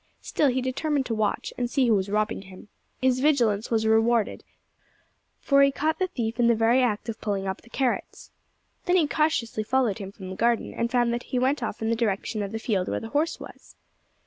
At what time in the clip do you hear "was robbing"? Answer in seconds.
1.93-2.41